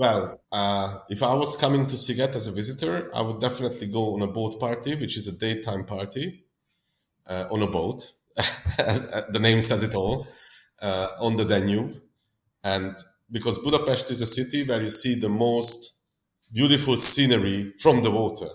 [0.00, 4.14] Well, uh, if I was coming to Sziget as a visitor, I would definitely go
[4.14, 6.42] on a boat party, which is a daytime party
[7.26, 8.10] uh, on a boat.
[8.34, 10.26] the name says it all,
[10.80, 11.92] uh, on the Danube.
[12.64, 12.96] And
[13.30, 16.00] because Budapest is a city where you see the most
[16.50, 18.48] beautiful scenery from the water.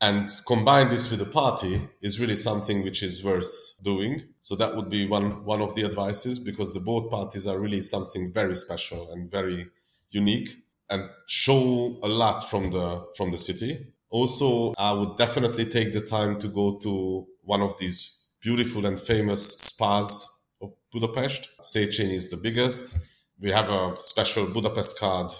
[0.00, 4.22] And combine this with a party is really something which is worth doing.
[4.40, 7.82] So that would be one, one of the advices because the boat parties are really
[7.82, 9.66] something very special and very
[10.10, 13.92] unique and show a lot from the, from the city.
[14.10, 18.98] Also, I would definitely take the time to go to one of these beautiful and
[18.98, 21.50] famous spas of Budapest.
[21.60, 23.24] Széchenyi is the biggest.
[23.40, 25.32] We have a special Budapest card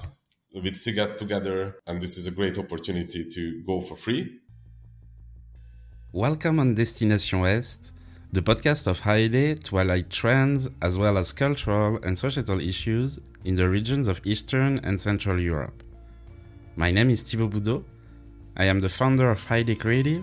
[0.52, 4.40] with Sziget together, and this is a great opportunity to go for free.
[6.12, 7.92] Welcome on Destination Est,
[8.36, 13.56] the podcast of Haile to highlight trends as well as cultural and societal issues in
[13.56, 15.82] the regions of Eastern and Central Europe.
[16.76, 17.82] My name is Thibaut Boudot.
[18.58, 20.22] I am the founder of Haile Creative,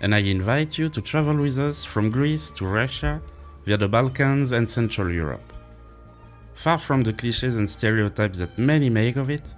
[0.00, 3.20] and I invite you to travel with us from Greece to Russia
[3.66, 5.52] via the Balkans and Central Europe.
[6.54, 9.54] Far from the cliches and stereotypes that many make of it,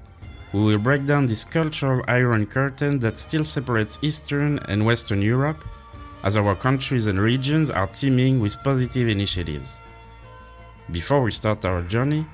[0.52, 5.64] we will break down this cultural iron curtain that still separates Eastern and Western Europe,
[6.22, 9.80] as our countries and regions are teeming with positive initiatives.
[10.90, 12.26] Before we start our journey,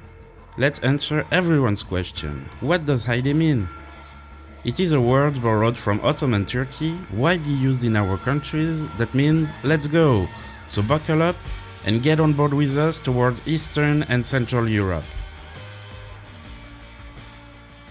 [0.56, 3.68] let's answer everyone's question What does Haile mean?
[4.64, 9.52] It is a word borrowed from Ottoman Turkey, widely used in our countries, that means
[9.62, 10.28] let's go.
[10.66, 11.36] So buckle up
[11.84, 15.04] and get on board with us towards Eastern and Central Europe.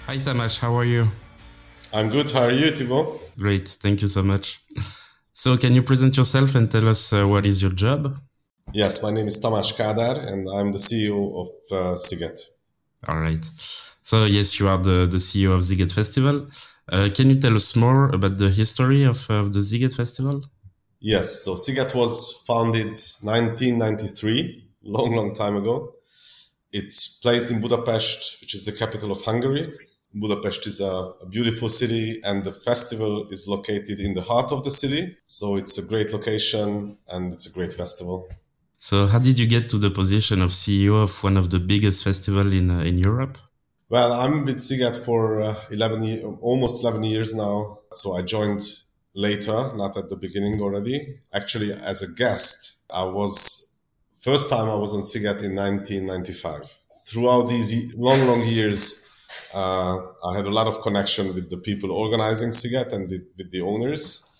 [0.07, 1.07] Hi Tamás, how are you?
[1.93, 2.29] I'm good.
[2.29, 3.07] How are you, Thibaut?
[3.37, 4.61] Great, thank you so much.
[5.37, 8.17] So, can you present yourself and tell us uh, what is your job?
[8.73, 12.39] Yes, my name is Tamás Kádár, and I'm the CEO of uh, Sziget.
[13.07, 13.45] All right.
[14.01, 16.47] So, yes, you are the, the CEO of Sziget Festival.
[16.91, 20.43] Uh, can you tell us more about the history of, of the Sziget Festival?
[20.99, 25.93] Yes, so Sziget was founded 1993, long, long time ago.
[26.71, 29.71] It's placed in Budapest, which is the capital of Hungary.
[30.19, 34.71] Budapest is a, beautiful city and the festival is located in the heart of the
[34.71, 35.15] city.
[35.25, 38.27] So it's a great location and it's a great festival.
[38.77, 42.03] So how did you get to the position of CEO of one of the biggest
[42.03, 43.37] festival in, uh, in Europe?
[43.89, 47.79] Well, I'm with Sziget for uh, 11, almost 11 years now.
[47.91, 48.61] So I joined
[49.15, 51.19] later, not at the beginning already.
[51.33, 53.81] Actually, as a guest, I was,
[54.19, 56.77] first time I was on Sziget in 1995.
[57.07, 59.06] Throughout these long, long years,
[59.53, 63.51] uh, I had a lot of connection with the people organizing Sziget and the, with
[63.51, 64.31] the owners.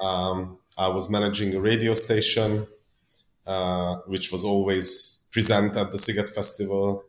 [0.00, 2.66] Um, I was managing a radio station,
[3.46, 7.04] uh, which was always present at the Sziget Festival.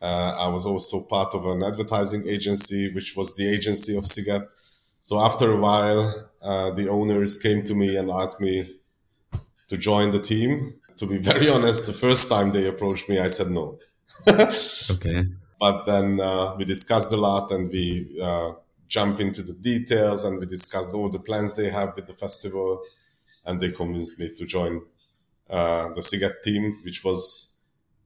[0.00, 4.44] Uh, I was also part of an advertising agency, which was the agency of Sziget.
[5.02, 8.76] So after a while, uh, the owners came to me and asked me
[9.68, 10.74] to join the team.
[10.98, 13.78] To be very honest, the first time they approached me, I said no.
[14.28, 15.26] okay.
[15.58, 18.52] But then uh, we discussed a lot and we uh,
[18.86, 22.80] jumped into the details and we discussed all the plans they have with the festival.
[23.44, 24.82] And they convinced me to join
[25.48, 27.64] uh, the Sziget team, which was,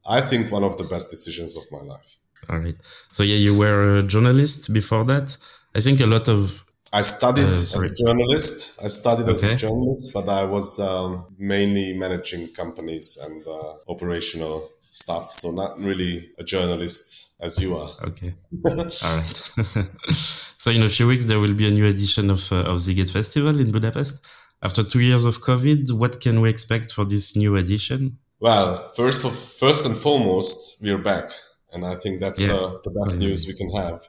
[0.09, 2.19] I think, one of the best decisions of my life.
[2.49, 2.77] All right.
[3.10, 5.37] So, yeah, you were a journalist before that.
[5.75, 8.81] I think a lot of I studied uh, as a journalist.
[8.83, 9.33] I studied okay.
[9.33, 15.31] as a journalist, but I was um, mainly managing companies and uh, operational stuff.
[15.31, 17.91] So not really a journalist as you are.
[18.09, 18.34] Okay.
[18.67, 18.91] All right.
[20.59, 23.11] so in a few weeks, there will be a new edition of, uh, of Sziget
[23.11, 24.27] Festival in Budapest.
[24.62, 28.19] After two years of COVID, what can we expect for this new edition?
[28.41, 31.31] Well, first of, first and foremost, we're back.
[31.72, 32.49] And I think that's yeah.
[32.49, 34.03] the, the best news we can have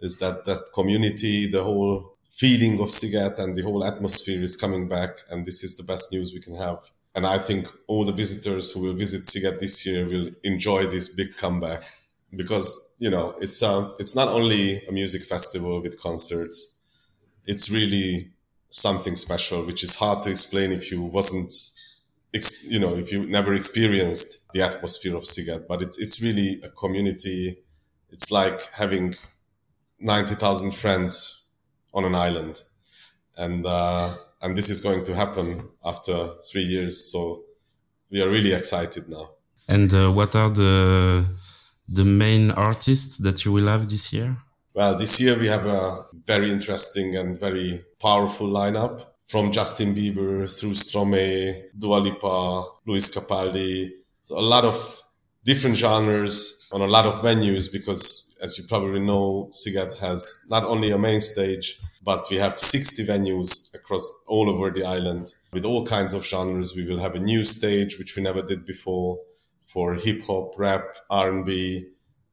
[0.00, 4.88] is that that community, the whole feeling of Sziget and the whole atmosphere is coming
[4.88, 5.10] back.
[5.30, 6.78] And this is the best news we can have.
[7.14, 11.14] And I think all the visitors who will visit Sziget this year will enjoy this
[11.14, 11.84] big comeback
[12.34, 16.82] because, you know, it's, uh, it's not only a music festival with concerts.
[17.46, 18.30] It's really
[18.68, 21.52] something special, which is hard to explain if you wasn't,
[22.68, 26.68] you know, if you never experienced the atmosphere of Sziget, but it's, it's really a
[26.70, 27.58] community.
[28.10, 29.14] It's like having
[30.00, 31.52] 90,000 friends
[31.92, 32.60] on an island,
[33.36, 34.14] and uh,
[34.44, 36.14] and this is going to happen after
[36.52, 37.10] three years.
[37.10, 37.44] So
[38.10, 39.30] we are really excited now.
[39.68, 41.24] And uh, what are the
[41.88, 44.36] the main artists that you will have this year?
[44.74, 45.96] Well, this year we have a
[46.26, 53.90] very interesting and very powerful lineup from Justin Bieber through Stromae, Dua Lipa, Lewis Capaldi.
[54.22, 54.76] So a lot of
[55.44, 60.64] different genres on a lot of venues because as you probably know, Sziget has not
[60.64, 65.64] only a main stage, but we have 60 venues across all over the island with
[65.64, 66.76] all kinds of genres.
[66.76, 69.18] We will have a new stage which we never did before
[69.64, 71.44] for hip hop, rap, R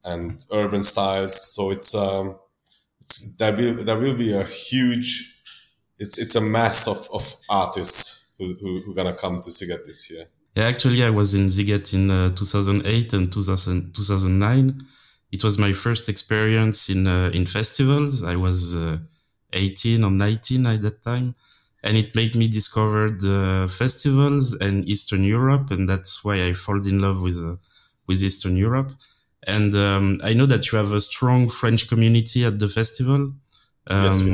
[0.04, 1.54] and urban styles.
[1.54, 2.36] So it's um,
[3.00, 5.40] it's there will there will be a huge
[5.98, 9.86] it's it's a mass of, of artists who, who, who are gonna come to Sziget
[9.86, 10.24] this year.
[10.56, 14.78] Yeah, actually, I was in Sziget in uh, 2008 and 2000, 2009.
[15.30, 18.22] It was my first experience in uh, in festivals.
[18.22, 18.98] I was uh,
[19.52, 21.34] 18 or 19 at that time,
[21.82, 26.86] and it made me discover the festivals and Eastern Europe, and that's why I fall
[26.86, 27.56] in love with uh,
[28.06, 28.92] with Eastern Europe.
[29.46, 33.32] And um, I know that you have a strong French community at the festival.
[33.88, 34.26] Um, yes.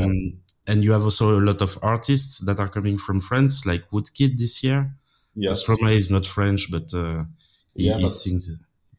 [0.67, 4.37] And you have also a lot of artists that are coming from France, like Woodkid
[4.37, 4.93] this year.
[5.35, 5.67] Yes.
[5.67, 7.25] Stromae is not French, but uh,
[7.75, 8.51] he, yeah, he sings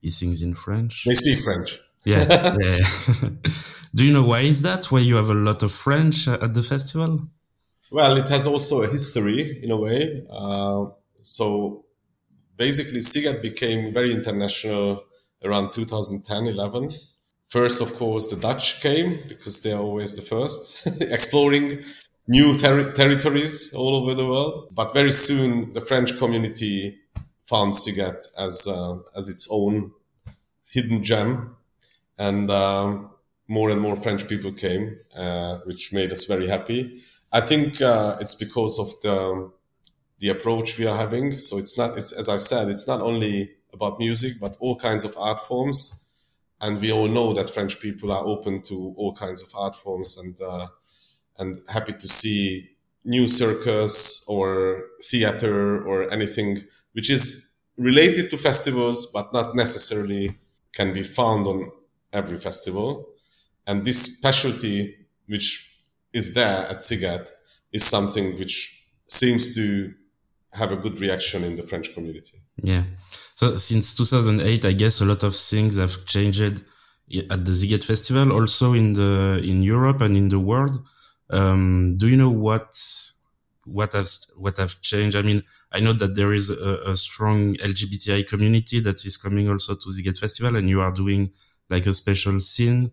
[0.02, 1.04] he sings in French.
[1.06, 1.78] They speak French.
[2.06, 2.26] Yeah.
[2.30, 3.30] yeah.
[3.96, 4.86] Do you know why is that?
[4.92, 7.28] Why you have a lot of French at the festival?
[7.92, 10.24] Well, it has also a history in a way.
[10.30, 10.88] Uh,
[11.22, 11.86] so
[12.56, 15.04] basically, Sziget became very international
[15.44, 16.90] around 2010, 11.
[17.44, 21.84] First, of course, the Dutch came because they are always the first, exploring
[22.28, 24.70] new ter- territories all over the world.
[24.72, 27.00] But very soon, the French community
[27.42, 29.92] found Sziget as uh, as its own
[30.68, 31.56] hidden gem,
[32.20, 33.10] and um,
[33.48, 37.02] more and more French people came, uh, which made us very happy.
[37.34, 39.52] I think uh, it's because of the
[40.20, 41.38] the approach we are having.
[41.38, 45.04] So it's not, it's, as I said, it's not only about music, but all kinds
[45.04, 46.10] of art forms.
[46.62, 50.18] And we all know that French people are open to all kinds of art forms
[50.18, 50.68] and, uh,
[51.38, 52.72] and happy to see
[53.06, 56.58] new circus or theater or anything
[56.92, 60.36] which is related to festivals, but not necessarily
[60.74, 61.72] can be found on
[62.12, 63.10] every festival.
[63.68, 64.96] And this specialty,
[65.28, 65.78] which
[66.14, 67.32] is there at Sziget,
[67.72, 69.94] is something which seems to
[70.54, 72.38] have a good reaction in the French community.
[72.62, 72.84] Yeah.
[73.36, 78.32] So since 2008, I guess a lot of things have changed at the Sziget Festival,
[78.32, 80.86] also in the in Europe and in the world.
[81.30, 82.76] Um, do you know what
[83.66, 85.16] what has what have changed?
[85.16, 89.48] I mean, I know that there is a, a strong LGBTI community that is coming
[89.50, 91.32] also to Sziget Festival, and you are doing
[91.70, 92.92] like a special scene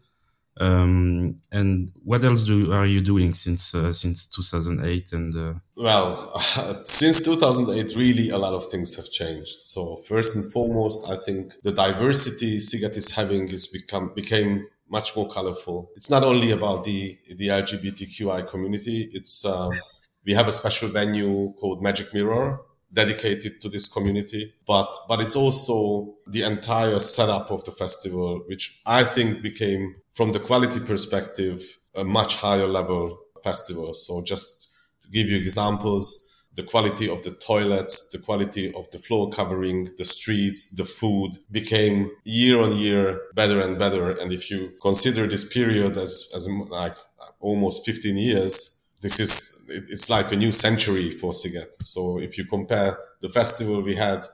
[0.59, 5.13] um, and what else do are you doing since uh, since 2008?
[5.13, 5.55] And uh...
[5.77, 6.39] well, uh,
[6.85, 9.61] since 2008, really a lot of things have changed.
[9.61, 15.15] So first and foremost, I think the diversity Sziget is having is become became much
[15.15, 15.91] more colorful.
[15.95, 19.11] It's not only about the the LGBTQI community.
[19.13, 19.73] It's um,
[20.25, 22.61] we have a special venue called Magic Mirror,
[22.93, 28.81] dedicated to this community but but it's also the entire setup of the festival which
[28.87, 31.61] i think became from the quality perspective
[31.97, 37.31] a much higher level festival so just to give you examples the quality of the
[37.33, 43.21] toilets, the quality of the floor covering, the streets, the food became year on year
[43.35, 44.11] better and better.
[44.11, 46.97] And if you consider this period as, as like
[47.41, 49.56] almost 15 years, this is
[49.89, 51.75] it's like a new century for Sziget.
[51.75, 54.25] So if you compare the festival we had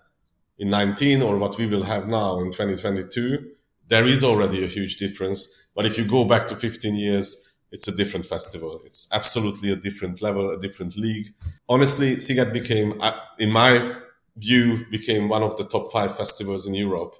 [0.59, 3.51] in 19 or what we will have now in 2022,
[3.89, 5.71] there is already a huge difference.
[5.75, 8.81] But if you go back to 15 years, it's a different festival.
[8.85, 11.27] It's absolutely a different level, a different league.
[11.69, 12.93] Honestly, Sziget became,
[13.39, 13.97] in my
[14.37, 17.17] view, became one of the top five festivals in Europe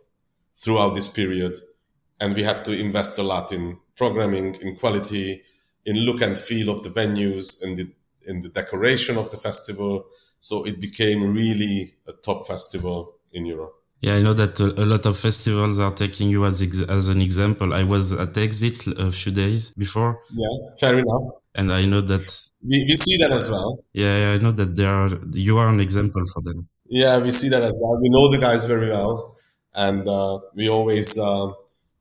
[0.57, 1.57] throughout this period.
[2.21, 5.43] And we had to invest a lot in programming, in quality,
[5.85, 7.91] in look and feel of the venues and the
[8.27, 10.05] in the decoration of the festival.
[10.41, 13.75] So it became really a top festival in Europe.
[14.03, 17.21] Yeah, I know that a, lot of festivals are taking you as ex- as an
[17.21, 17.73] example.
[17.73, 20.21] I was at Exit a few days before.
[20.35, 20.49] Yeah,
[20.81, 21.23] fair enough.
[21.55, 22.25] And I know that
[22.67, 23.85] we, we see that as well.
[23.93, 26.69] Yeah, yeah, I know that they are you are an example for them.
[26.87, 28.01] Yeah, we see that as well.
[28.03, 29.37] We know the guys very well,
[29.73, 31.53] and uh, we always uh,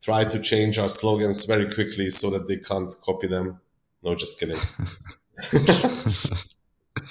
[0.01, 3.61] try to change our slogans very quickly so that they can't copy them.
[4.01, 4.57] No, just kidding.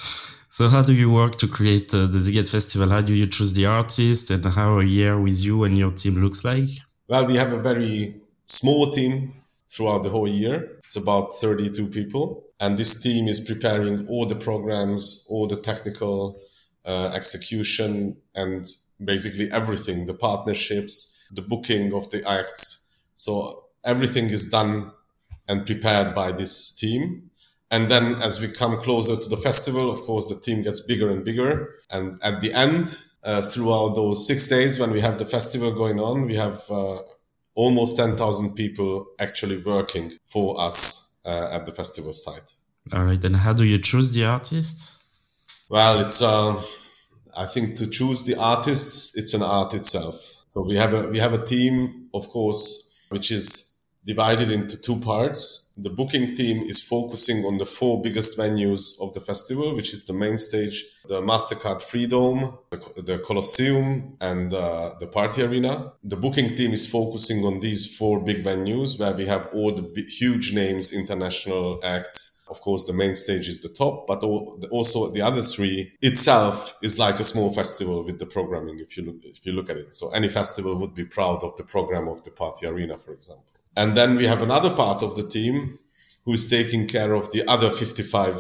[0.49, 2.89] so how do you work to create uh, the Sziget Festival?
[2.89, 6.15] How do you choose the artist and how a year with you and your team
[6.15, 6.69] looks like?
[7.09, 8.15] Well, we have a very
[8.47, 9.33] small team
[9.69, 10.79] throughout the whole year.
[10.79, 12.45] It's about 32 people.
[12.61, 16.39] And this team is preparing all the programs, all the technical
[16.85, 18.67] uh, execution, and
[19.03, 23.03] basically everything the partnerships, the booking of the acts.
[23.15, 24.93] So everything is done
[25.49, 27.30] and prepared by this team.
[27.71, 31.09] And then as we come closer to the festival, of course, the team gets bigger
[31.11, 31.77] and bigger.
[31.91, 36.01] And at the end, uh, throughout those six days when we have the festival going
[36.01, 36.99] on, we have uh,
[37.55, 42.55] almost 10,000 people actually working for us uh, at the festival site.
[42.93, 43.23] All right.
[43.23, 44.97] And how do you choose the artists?
[45.69, 46.59] Well, it's, um,
[47.37, 50.15] I think to choose the artists, it's an art itself.
[50.45, 53.70] So we have a, we have a team, of course, which is
[54.05, 55.75] divided into two parts.
[55.77, 60.07] The booking team is focusing on the four biggest venues of the festival, which is
[60.07, 65.93] the main stage, the MasterCard Freedom, the, the Colosseum, and uh, the Party Arena.
[66.03, 69.83] The booking team is focusing on these four big venues where we have all the
[69.83, 72.47] big, huge names, international acts.
[72.51, 76.99] Of course, the main stage is the top, but also the other three itself is
[76.99, 78.81] like a small festival with the programming.
[78.81, 81.55] If you look, if you look at it, so any festival would be proud of
[81.57, 83.60] the program of the Party Arena, for example.
[83.81, 85.79] And then we have another part of the team
[86.27, 88.37] who is taking care of the other 55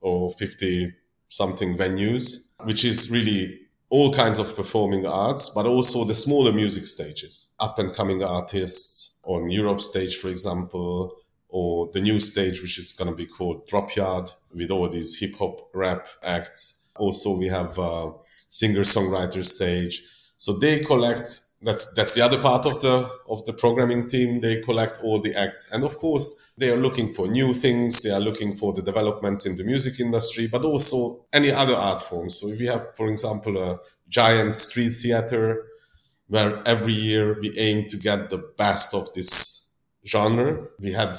[0.00, 0.94] or 50
[1.26, 6.86] something venues, which is really all kinds of performing arts, but also the smaller music
[6.86, 11.16] stages, up and coming artists on Europe stage, for example,
[11.48, 15.18] or the new stage, which is going to be called Drop Yard with all these
[15.18, 16.92] hip hop rap acts.
[16.96, 18.12] Also, we have uh, a
[18.48, 20.00] singer songwriter stage.
[20.36, 24.40] So they collect that's that's the other part of the of the programming team.
[24.40, 25.72] They collect all the acts.
[25.72, 28.02] And of course they are looking for new things.
[28.02, 32.02] They are looking for the developments in the music industry but also any other art
[32.02, 35.64] forms so if we have for example a giant street theater
[36.28, 41.14] where every year we aim to get the best of this genre we had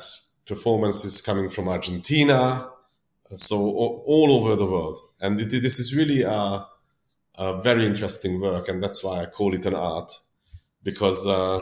[0.47, 2.69] performances coming from argentina
[3.29, 4.97] so all over the world.
[5.19, 6.65] And it, this is really a,
[7.35, 10.11] a very interesting work and that's why i call it an art
[10.87, 11.59] because uh,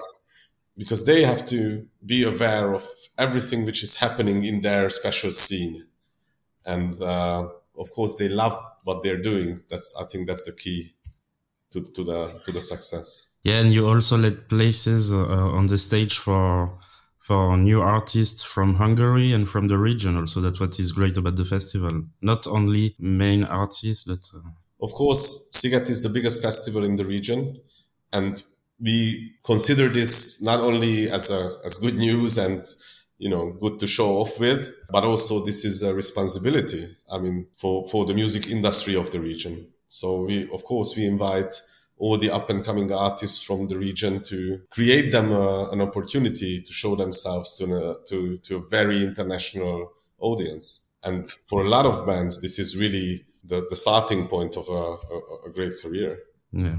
[0.77, 1.59] because they have to
[2.05, 2.83] be aware of
[3.17, 5.75] everything which is happening in their special scene,
[6.73, 7.41] and uh,
[7.83, 9.49] of course they love what they're doing.
[9.69, 10.93] That's I think that's the key
[11.71, 13.07] to to the to the success.
[13.43, 16.77] Yeah, and you also let places uh, on the stage for
[17.17, 20.15] for new artists from Hungary and from the region.
[20.17, 22.03] Also, that's what is great about the festival.
[22.21, 24.49] Not only main artists, but uh...
[24.85, 27.39] of course, Sziget is the biggest festival in the region,
[28.13, 28.43] and
[28.79, 32.61] we consider this not only as a as good news and
[33.17, 37.47] you know good to show off with but also this is a responsibility i mean
[37.53, 39.67] for for the music industry of the region.
[39.87, 41.53] So we of course we invite
[41.97, 46.61] all the up and coming artists from the region to create them a, an opportunity
[46.61, 50.95] to show themselves to a, uh, to to a very international audience.
[51.01, 54.83] And for a lot of bands this is really the, the starting point of a,
[55.13, 56.19] a, a great career.
[56.51, 56.77] Yeah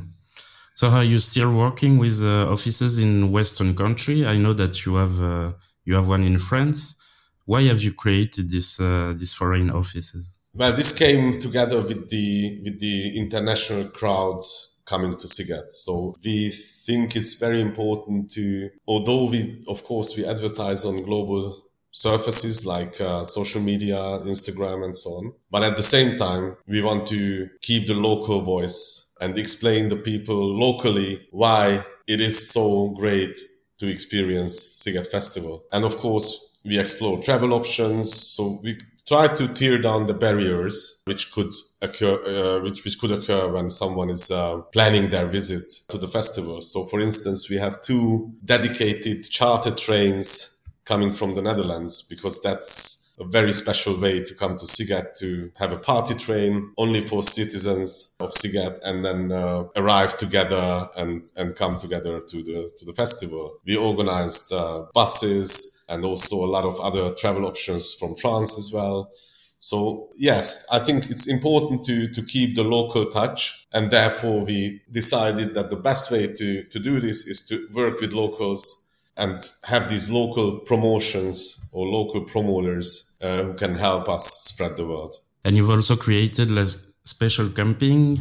[0.76, 4.26] so are you still working with uh, offices in Western country?
[4.26, 5.52] I know that you have uh,
[5.86, 7.02] you have one in France.
[7.46, 10.38] Why have you created this uh, these foreign offices?
[10.52, 15.72] Well, this came together with the with the international crowds coming to Sziget.
[15.72, 16.50] So we
[16.86, 21.56] think it's very important to, although we of course we advertise on global
[21.90, 25.32] surfaces like uh, social media, Instagram, and so on.
[25.50, 29.96] But at the same time, we want to keep the local voice and explain the
[29.96, 33.38] people locally why it is so great
[33.78, 35.64] to experience Sziget Festival.
[35.72, 38.12] And of course, we explore travel options.
[38.12, 43.12] So we try to tear down the barriers which could occur, uh, which, which could
[43.12, 46.60] occur when someone is uh, planning their visit to the festival.
[46.60, 53.05] So for instance, we have two dedicated charter trains coming from the Netherlands because that's
[53.18, 57.22] a very special way to come to Sziget to have a party train only for
[57.22, 62.84] citizens of Sziget and then uh, arrive together and, and come together to the, to
[62.84, 63.58] the festival.
[63.66, 68.70] We organized uh, buses and also a lot of other travel options from France as
[68.72, 69.10] well.
[69.58, 73.66] So yes, I think it's important to, to keep the local touch.
[73.72, 78.00] And therefore we decided that the best way to, to do this is to work
[78.00, 78.85] with locals
[79.16, 84.86] and have these local promotions or local promoters uh, who can help us spread the
[84.86, 85.10] word.
[85.44, 86.68] And you've also created like
[87.04, 88.20] special camping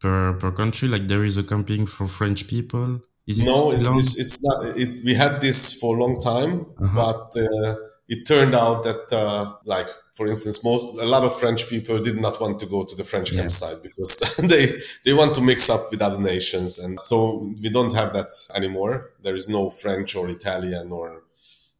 [0.00, 0.88] per per country.
[0.88, 3.00] Like there is a camping for French people.
[3.26, 4.76] Is no, it's, it's, it's not.
[4.76, 6.94] It, we had this for a long time, uh-huh.
[6.94, 7.76] but uh,
[8.08, 12.20] it turned out that, uh, like for instance, most a lot of French people did
[12.20, 13.40] not want to go to the French yeah.
[13.40, 14.18] campsite because
[14.52, 14.66] they
[15.04, 19.10] they want to mix up with other nations, and so we don't have that anymore.
[19.22, 21.22] There is no French or Italian or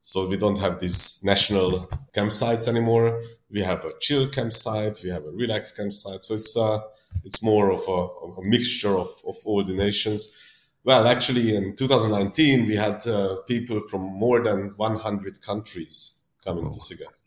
[0.02, 3.22] so we don't have these national campsites anymore.
[3.50, 6.22] We have a chill campsite, we have a relaxed campsite.
[6.22, 6.80] So it's uh,
[7.24, 10.68] it's more of a, a mixture of, of all the nations.
[10.82, 16.70] Well, actually, in 2019, we had uh, people from more than 100 countries coming oh.
[16.70, 17.19] to Sziget.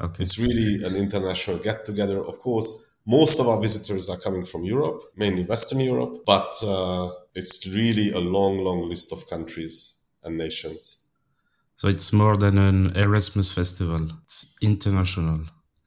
[0.00, 0.22] Okay.
[0.22, 2.24] It's really an international get together.
[2.24, 7.10] Of course, most of our visitors are coming from Europe, mainly Western Europe, but uh,
[7.34, 11.10] it's really a long, long list of countries and nations.
[11.76, 14.08] So it's more than an Erasmus festival.
[14.24, 15.44] It's international.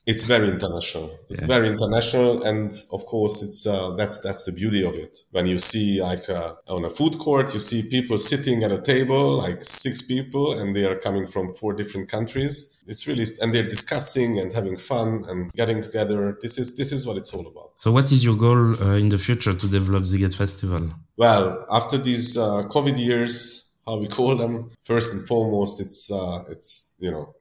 [0.07, 1.11] It's very international.
[1.29, 1.47] It's yeah.
[1.47, 5.17] very international, and of course, it's uh, that's that's the beauty of it.
[5.31, 8.81] When you see like uh, on a food court, you see people sitting at a
[8.81, 12.83] table, like six people, and they are coming from four different countries.
[12.87, 16.37] It's really and they're discussing and having fun and getting together.
[16.41, 17.71] This is this is what it's all about.
[17.79, 20.83] So, what is your goal uh, in the future to develop Sziget Festival?
[21.15, 26.43] Well, after these uh, COVID years, how we call them, first and foremost, it's uh,
[26.49, 27.35] it's you know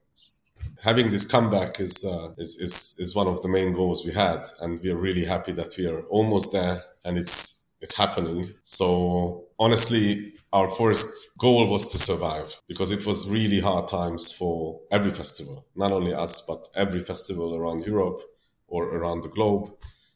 [0.83, 4.43] having this comeback is, uh, is, is, is one of the main goals we had.
[4.61, 8.49] And we are really happy that we are almost there and it's, it's happening.
[8.63, 14.81] So honestly, our first goal was to survive because it was really hard times for
[14.91, 18.21] every festival, not only us, but every festival around Europe
[18.67, 19.69] or around the globe.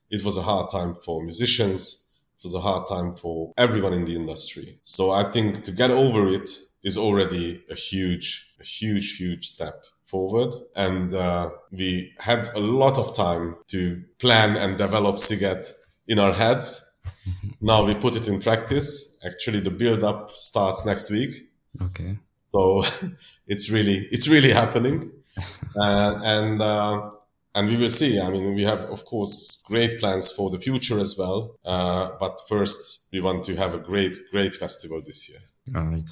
[0.10, 2.24] It was a hard time for musicians.
[2.38, 4.80] It was a hard time for everyone in the industry.
[4.84, 6.50] So I think to get over it
[6.84, 10.54] is already a huge, a huge, huge step forward.
[10.76, 15.72] And uh, we had a lot of time to plan and develop Sziget
[16.08, 17.02] in our heads.
[17.62, 19.24] now we put it in practice.
[19.26, 21.50] Actually, the build up starts next week.
[21.82, 22.18] Okay.
[22.40, 22.84] So
[23.48, 25.12] it's really, it's really happening.
[25.80, 27.12] uh, and, uh,
[27.56, 28.20] and we will see.
[28.20, 31.58] I mean, we have, of course, great plans for the future as well.
[31.66, 35.40] Uh, but first, we want to have a great, great festival this year.
[35.76, 36.08] All right.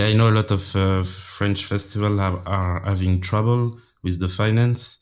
[0.00, 4.98] Yeah, I know a lot of uh, French festivals are having trouble with the finance.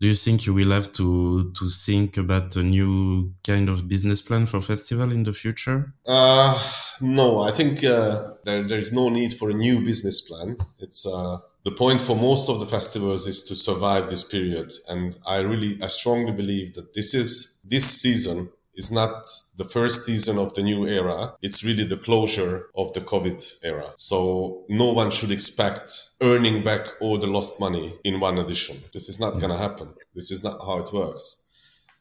[0.00, 4.20] Do you think you will have to to think about a new kind of business
[4.20, 5.94] plan for festival in the future?
[6.04, 6.60] Uh,
[7.00, 10.56] no, I think uh, there there is no need for a new business plan.
[10.80, 15.16] It's uh, the point for most of the festivals is to survive this period, and
[15.24, 19.26] I really I strongly believe that this is this season is not
[19.56, 21.34] the first season of the new era.
[21.42, 23.92] It's really the closure of the COVID era.
[23.96, 25.90] So no one should expect
[26.22, 28.76] earning back all the lost money in one edition.
[28.92, 29.94] This is not going to happen.
[30.14, 31.38] This is not how it works.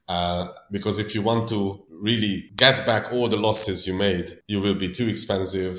[0.07, 4.59] Uh, because if you want to really get back all the losses you made, you
[4.59, 5.77] will be too expensive.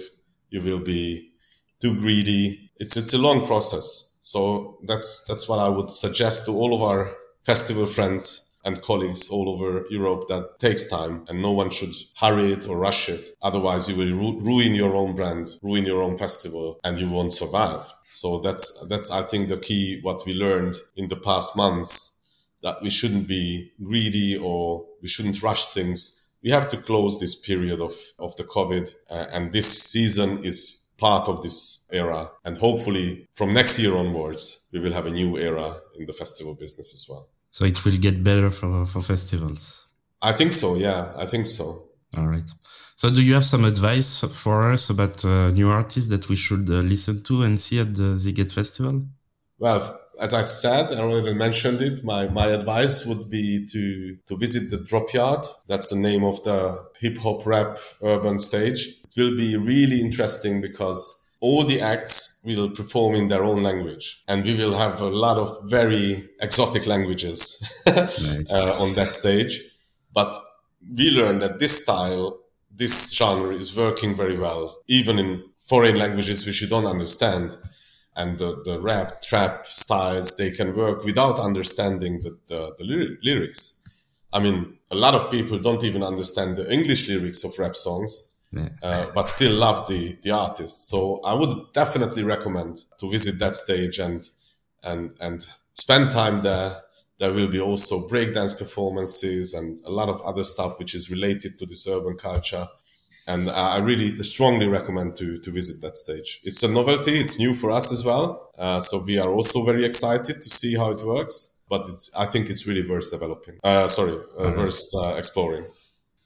[0.50, 1.32] You will be
[1.80, 2.70] too greedy.
[2.76, 4.18] It's, it's a long process.
[4.20, 7.14] So that's, that's what I would suggest to all of our
[7.44, 12.52] festival friends and colleagues all over Europe that takes time and no one should hurry
[12.52, 13.30] it or rush it.
[13.42, 17.32] Otherwise you will ru- ruin your own brand, ruin your own festival and you won't
[17.32, 17.92] survive.
[18.10, 22.28] So that's, that's, I think the key, what we learned in the past months
[22.62, 26.36] that we shouldn't be greedy or we shouldn't rush things.
[26.44, 30.92] We have to close this period of, of the COVID uh, and this season is
[30.98, 32.30] part of this era.
[32.44, 36.54] And hopefully from next year onwards, we will have a new era in the festival
[36.54, 37.28] business as well.
[37.52, 39.88] So it will get better for, for festivals.
[40.20, 40.74] I think so.
[40.74, 41.64] Yeah, I think so.
[42.18, 42.48] All right.
[42.96, 46.68] So do you have some advice for us about uh, new artists that we should
[46.70, 49.06] uh, listen to and see at the Sziget Festival?
[49.58, 49.80] Well,
[50.20, 52.04] as I said, I already mentioned it.
[52.04, 55.44] My, my advice would be to, to visit the Drop Yard.
[55.68, 58.80] That's the name of the hip hop rap urban stage.
[59.04, 64.22] It will be really interesting because all the acts will perform in their own language.
[64.28, 68.54] And we will have a lot of very exotic languages nice.
[68.54, 69.60] uh, on that stage.
[70.14, 70.36] But
[70.96, 72.38] we learned that this style
[72.74, 74.82] this genre is working very well.
[74.86, 77.56] Even in foreign languages which you don't understand
[78.14, 82.84] and the, the rap trap styles they can work without understanding the, the, the
[83.22, 83.80] lyrics.
[84.32, 88.31] I mean a lot of people don't even understand the english lyrics of rap songs
[88.82, 90.88] uh, but still love the the artist.
[90.88, 94.28] So I would definitely recommend to visit that stage and
[94.82, 96.72] and and spend time there.
[97.18, 101.58] There will be also breakdance performances and a lot of other stuff which is related
[101.58, 102.66] to this urban culture.
[103.28, 106.40] And I really strongly recommend to, to visit that stage.
[106.42, 107.20] It's a novelty.
[107.20, 108.50] It's new for us as well.
[108.58, 111.62] Uh, so we are also very excited to see how it works.
[111.70, 113.60] But it's, I think it's really worth developing.
[113.62, 115.64] Uh, sorry, uh, worth uh, exploring.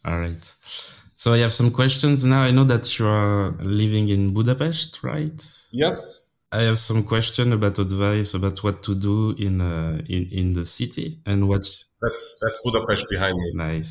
[0.06, 0.95] All right.
[1.26, 2.42] So I have some questions now.
[2.42, 5.44] I know that you are living in Budapest, right?
[5.72, 6.38] Yes.
[6.52, 10.64] I have some question about advice about what to do in uh, in in the
[10.64, 11.66] city and what.
[12.00, 13.50] That's that's Budapest behind me.
[13.54, 13.90] Nice.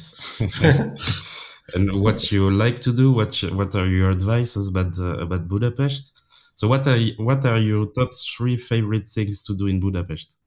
[1.75, 3.11] and what you like to do?
[3.11, 6.13] What what are your advices about uh, about Budapest?
[6.55, 10.37] So what are what are your top three favorite things to do in Budapest?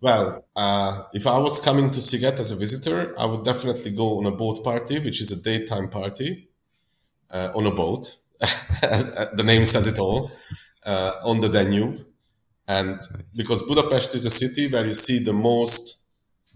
[0.00, 4.18] Well, uh, if I was coming to Sziget as a visitor, I would definitely go
[4.18, 6.48] on a boat party, which is a daytime party
[7.30, 8.16] uh, on a boat.
[8.40, 10.30] the name says it all,
[10.84, 11.98] uh, on the Danube.
[12.68, 13.00] And
[13.36, 16.06] because Budapest is a city where you see the most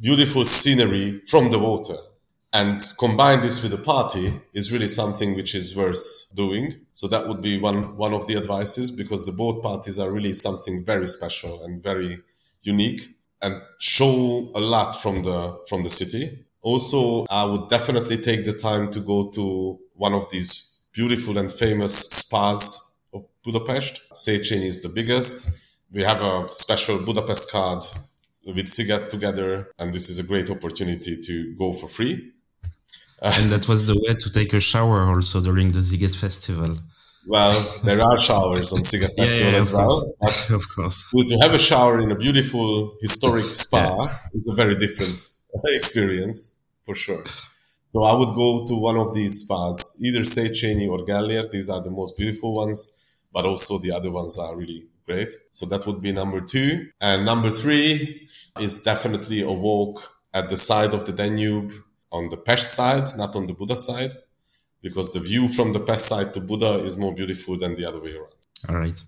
[0.01, 1.97] beautiful scenery from the water.
[2.53, 6.67] and combine this with a party is really something which is worth doing.
[6.93, 10.33] So that would be one one of the advices because the boat parties are really
[10.33, 12.13] something very special and very
[12.63, 13.03] unique
[13.43, 16.47] and show a lot from the from the city.
[16.63, 21.51] Also, I would definitely take the time to go to one of these beautiful and
[21.51, 24.01] famous spas of Budapest.
[24.13, 25.49] Széchenyi is the biggest.
[25.93, 27.83] We have a special Budapest card
[28.47, 32.33] with Sziget together, and this is a great opportunity to go for free.
[33.23, 36.77] and that was the way to take a shower also during the Sziget festival.
[37.27, 37.53] Well,
[37.85, 40.15] there are showers on Sziget Festival yeah, yeah, as well.
[40.21, 40.51] Course.
[40.59, 41.11] Of course.
[41.11, 45.19] To have a shower in a beautiful historic spa is a very different
[45.65, 47.25] experience, for sure.
[47.87, 51.51] So I would go to one of these spas, either Széchenyi or Gellért.
[51.51, 52.79] These are the most beautiful ones,
[53.33, 55.35] but also the other ones are really great.
[55.51, 56.89] So that would be number two.
[57.01, 58.29] And number three
[58.61, 59.99] is definitely a walk
[60.33, 61.73] at the side of the Danube
[62.13, 64.13] on the Pest side, not on the Buda side
[64.83, 68.01] because the view from the Pest side to Buda is more beautiful than the other
[68.01, 68.41] way around.
[68.69, 68.99] All right.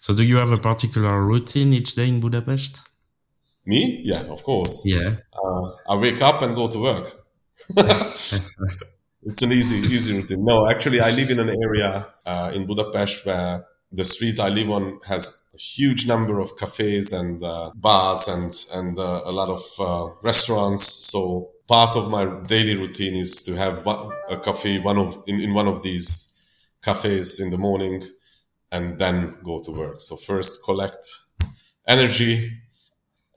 [0.00, 2.88] So, do you have a particular routine each day in Budapest?
[3.66, 4.00] Me?
[4.04, 4.82] Yeah, of course.
[4.86, 5.10] Yeah.
[5.32, 7.06] Uh, I wake up and go to work.
[7.76, 10.44] it's an easy, easy routine.
[10.44, 14.70] No, actually, I live in an area uh, in Budapest where the street I live
[14.70, 19.48] on has a huge number of cafes and uh, bars and and uh, a lot
[19.48, 21.10] of uh, restaurants.
[21.10, 25.54] So part of my daily routine is to have a coffee one of in, in
[25.54, 26.08] one of these
[26.82, 28.02] cafes in the morning
[28.72, 30.00] and then go to work.
[30.00, 31.04] So first collect
[31.86, 32.50] energy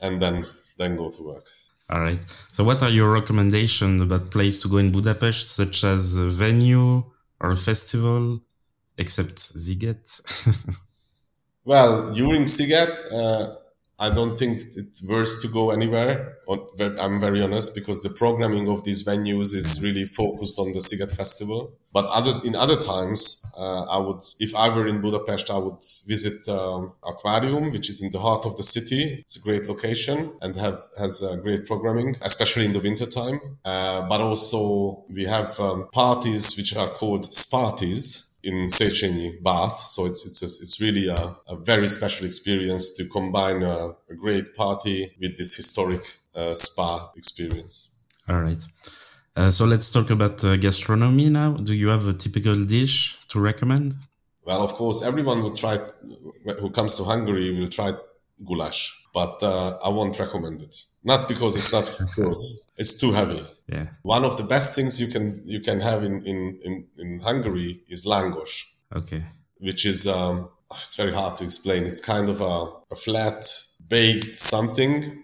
[0.01, 0.45] and then
[0.77, 1.47] then go to work.
[1.89, 2.21] All right.
[2.55, 7.03] So what are your recommendations about place to go in budapest such as a venue
[7.41, 8.41] or a festival
[8.97, 10.05] except Sziget
[11.65, 13.55] well during Sziget uh,
[14.01, 16.37] I don't think it's worth to go anywhere.
[16.99, 21.15] I'm very honest because the programming of these venues is really focused on the Sziget
[21.15, 21.71] Festival.
[21.93, 23.21] But other in other times,
[23.55, 28.01] uh, I would, if I were in Budapest, I would visit um, Aquarium, which is
[28.01, 29.19] in the heart of the city.
[29.19, 33.39] It's a great location and have has uh, great programming, especially in the winter time.
[33.63, 39.77] Uh, but also we have um, parties which are called Sparties in Széchenyi bath.
[39.77, 44.15] So it's it's a, it's really a, a, very special experience to combine a, a
[44.15, 46.01] great party with this historic
[46.35, 47.99] uh, spa experience.
[48.27, 48.63] All right.
[49.35, 51.53] Uh, so let's talk about uh, gastronomy now.
[51.53, 53.95] Do you have a typical dish to recommend?
[54.45, 55.77] Well, of course, everyone will try
[56.59, 57.93] who comes to Hungary will try
[58.43, 60.75] goulash, but uh, I won't recommend it.
[61.03, 62.41] Not because it's not good;
[62.77, 63.41] it's too heavy.
[63.71, 63.87] Yeah.
[64.01, 67.83] One of the best things you can you can have in in in, in Hungary
[67.87, 68.65] is langos.
[68.93, 69.23] Okay.
[69.59, 71.83] Which is um, it's very hard to explain.
[71.85, 73.45] It's kind of a, a flat
[73.87, 75.23] baked something.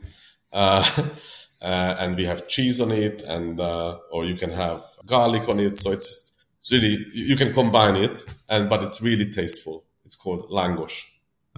[0.54, 0.84] Uh,
[1.62, 5.60] uh, and we have cheese on it, and uh, or you can have garlic on
[5.60, 5.76] it.
[5.76, 9.86] So it's it's really you can combine it, and but it's really tasteful.
[10.06, 11.04] It's called langos.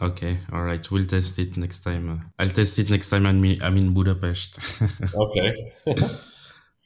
[0.02, 0.89] Okay, all right.
[0.91, 2.32] We'll test it next time.
[2.39, 4.82] I'll test it next time I'm, I'm in Budapest.
[5.15, 5.73] okay.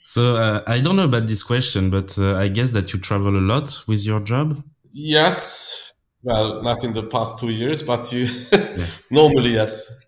[0.05, 3.37] So uh, I don't know about this question, but uh, I guess that you travel
[3.37, 4.61] a lot with your job.
[4.91, 5.93] Yes.
[6.21, 8.85] Well, not in the past two years, but you yeah.
[9.11, 10.05] normally yes.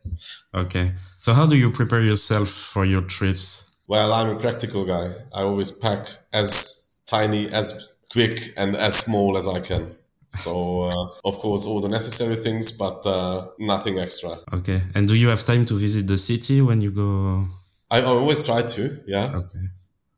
[0.53, 0.91] Okay.
[0.97, 3.79] So how do you prepare yourself for your trips?
[3.88, 5.13] Well, I'm a practical guy.
[5.34, 9.95] I always pack as tiny, as quick, and as small as I can.
[10.27, 14.31] So, uh, of course, all the necessary things, but uh, nothing extra.
[14.53, 14.81] Okay.
[14.93, 17.47] And do you have time to visit the city when you go?
[17.89, 19.36] I always try to, yeah.
[19.36, 19.60] Okay.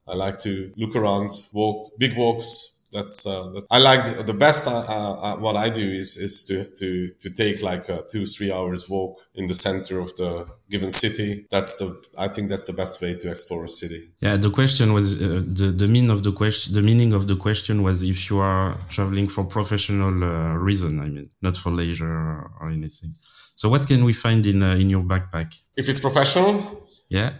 [0.07, 2.73] I like to look around, walk big walks.
[2.93, 4.65] That's uh, that I like the best.
[4.65, 8.49] Uh, uh, what I do is is to to to take like a two three
[8.49, 11.45] hours walk in the center of the given city.
[11.51, 14.01] That's the I think that's the best way to explore a city.
[14.21, 16.73] Yeah, the question was uh, the the meaning of the question.
[16.75, 21.01] The meaning of the question was if you are traveling for professional uh, reason.
[21.01, 23.11] I mean, not for leisure or anything.
[23.55, 25.49] So, what can we find in uh, in your backpack?
[25.75, 26.53] If it's professional,
[27.09, 27.31] yeah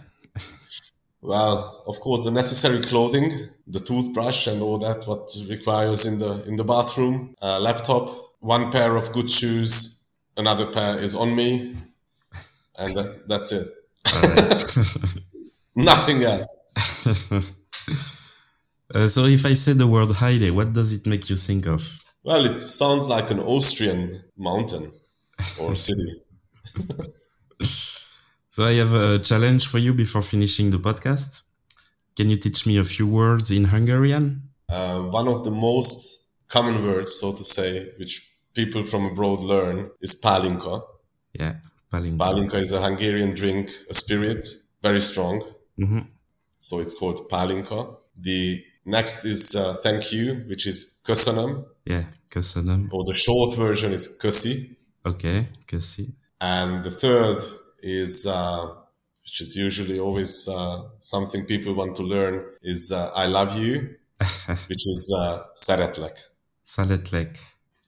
[1.20, 3.32] well, of course, the necessary clothing,
[3.66, 7.34] the toothbrush, and all that what requires in the in the bathroom.
[7.42, 8.08] Uh, laptop,
[8.40, 11.76] one pair of good shoes, another pair is on me,
[12.78, 13.66] and that, that's it.
[15.74, 16.56] Nothing else.
[18.94, 22.00] uh, so, if I say the word Haile, what does it make you think of?
[22.22, 24.92] Well, it sounds like an Austrian mountain
[25.60, 26.22] or city.
[28.58, 31.44] So I have a challenge for you before finishing the podcast.
[32.16, 34.42] Can you teach me a few words in Hungarian?
[34.68, 38.20] Uh, one of the most common words, so to say, which
[38.56, 40.82] people from abroad learn is palinka.
[41.34, 41.54] Yeah,
[41.92, 42.18] palinka.
[42.18, 44.44] Palinka is a Hungarian drink, a spirit,
[44.82, 45.40] very strong.
[45.78, 46.00] Mm-hmm.
[46.58, 47.94] So it's called palinka.
[48.20, 51.64] The next is uh, thank you, which is köszönöm.
[51.84, 52.88] Yeah, köszönöm.
[52.90, 54.76] Or the short version is köszi.
[55.04, 56.08] Okay, köszi.
[56.40, 58.66] And the third is, uh,
[59.22, 63.96] which is usually always uh, something people want to learn, is uh, I love you,
[64.68, 66.16] which is uh, szeretlek.
[66.64, 67.36] Szeretlek.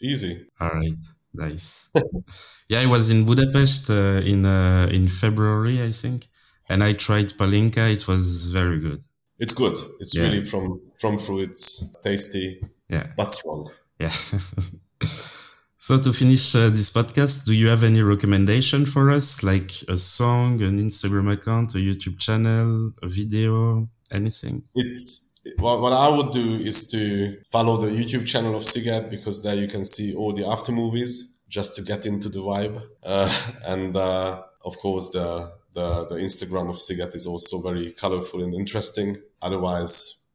[0.02, 0.46] Easy.
[0.60, 0.98] All right,
[1.34, 1.90] nice.
[2.68, 6.26] yeah, I was in Budapest uh, in uh, in February, I think,
[6.70, 7.90] and I tried palinka.
[7.92, 9.04] It was very good.
[9.38, 9.76] It's good.
[10.00, 10.24] It's Yeah.
[10.28, 13.70] really from from fruits, tasty, Yeah, but strong.
[13.98, 14.12] yeah.
[15.82, 19.96] so to finish uh, this podcast, do you have any recommendation for us, like a
[19.96, 24.62] song, an Instagram account, a YouTube channel, a video, anything?
[24.74, 29.42] It's what, what I would do is to follow the YouTube channel of Sziget because
[29.42, 32.78] there you can see all the after movies just to get into the vibe.
[33.02, 33.32] Uh,
[33.64, 38.52] and uh, of course, the, the the Instagram of Sziget is also very colorful and
[38.52, 39.16] interesting.
[39.40, 40.34] Otherwise,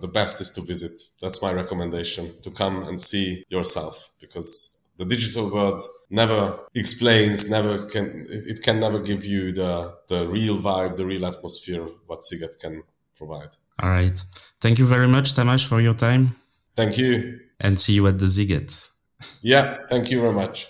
[0.00, 0.92] the best is to visit.
[1.20, 6.40] That's my recommendation to come and see yourself because the digital world never
[6.74, 9.72] explains, never can, it it can never give you the,
[10.08, 12.82] the real vibe, the real atmosphere what Sziget can
[13.16, 13.52] provide.
[13.82, 14.18] All right.
[14.60, 16.24] Thank you very much, Tamás, for your time,
[16.76, 17.40] Thank you.
[17.64, 18.70] and see you at the Sziget.
[19.42, 20.68] Yeah, thank you very much.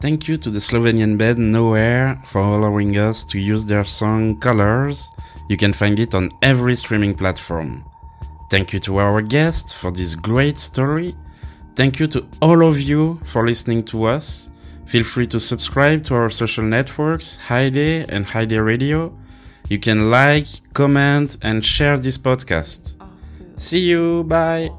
[0.00, 4.98] Thank you to the Slovenian band Nowhere for allowing us to use their song Colors.
[5.48, 7.84] You can find it on every streaming platform.
[8.50, 11.14] Thank you to our guest for this great story.
[11.74, 14.50] Thank you to all of you for listening to us.
[14.86, 19.16] Feel free to subscribe to our social networks, Heide and Heide Radio.
[19.68, 22.96] You can like, comment, and share this podcast.
[23.00, 23.08] Oh,
[23.56, 24.70] See you, bye.